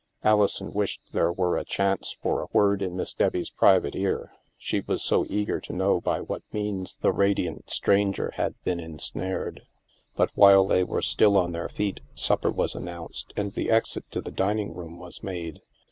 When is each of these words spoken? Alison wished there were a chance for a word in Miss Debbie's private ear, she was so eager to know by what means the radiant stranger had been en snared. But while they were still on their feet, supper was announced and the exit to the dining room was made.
Alison 0.23 0.73
wished 0.73 0.99
there 1.11 1.31
were 1.31 1.57
a 1.57 1.63
chance 1.63 2.17
for 2.23 2.41
a 2.41 2.47
word 2.53 2.81
in 2.81 2.95
Miss 2.95 3.13
Debbie's 3.13 3.51
private 3.51 3.95
ear, 3.95 4.31
she 4.57 4.79
was 4.81 5.03
so 5.03 5.27
eager 5.29 5.59
to 5.61 5.73
know 5.73 6.01
by 6.01 6.21
what 6.21 6.41
means 6.51 6.95
the 7.01 7.11
radiant 7.13 7.69
stranger 7.69 8.31
had 8.33 8.55
been 8.63 8.79
en 8.79 8.97
snared. 8.97 9.61
But 10.15 10.31
while 10.33 10.65
they 10.65 10.83
were 10.83 11.03
still 11.03 11.37
on 11.37 11.51
their 11.51 11.69
feet, 11.69 12.01
supper 12.15 12.49
was 12.49 12.73
announced 12.73 13.31
and 13.37 13.53
the 13.53 13.69
exit 13.69 14.09
to 14.09 14.21
the 14.21 14.31
dining 14.31 14.73
room 14.73 14.97
was 14.97 15.21
made. 15.21 15.61